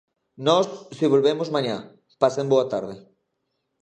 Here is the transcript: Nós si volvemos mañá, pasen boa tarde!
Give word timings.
Nós 0.47 0.65
si 0.97 1.05
volvemos 1.13 1.53
mañá, 1.55 1.77
pasen 2.21 2.47
boa 2.53 2.65
tarde! 2.73 2.95